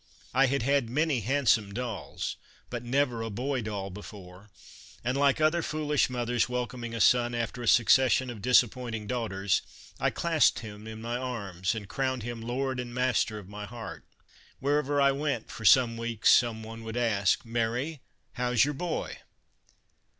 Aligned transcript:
I 0.33 0.47
had 0.47 0.63
had 0.63 0.89
many 0.89 1.19
handsome 1.19 1.75
dolls, 1.75 2.35
but 2.71 2.83
never 2.83 3.21
a 3.21 3.29
boy 3.29 3.61
doll 3.61 3.91
before, 3.91 4.49
and 5.03 5.15
like 5.15 5.39
other 5.39 5.61
foolish 5.61 6.09
mothers 6.09 6.49
welcoming 6.49 6.95
a 6.95 6.99
son 6.99 7.35
after 7.35 7.61
a 7.61 7.67
succession 7.67 8.31
of 8.31 8.41
disappointing 8.41 9.05
daughters 9.05 9.61
I 9.99 10.09
clasped 10.09 10.61
him 10.61 10.87
in 10.87 11.03
my 11.03 11.17
arms 11.19 11.75
and 11.75 11.87
crowned 11.87 12.23
him 12.23 12.41
lord 12.41 12.79
and 12.79 12.95
master 12.95 13.37
of 13.37 13.47
my 13.47 13.67
heart. 13.67 14.03
Wherever 14.59 14.99
I 14.99 15.11
went 15.11 15.51
for 15.51 15.65
some 15.65 15.97
weeks 15.97 16.31
some 16.31 16.63
one 16.63 16.83
would 16.83 16.97
ask:" 16.97 17.45
Mary, 17.45 18.01
how 18.33 18.55
's 18.55 18.65
your 18.65 18.73
boy 18.73 19.19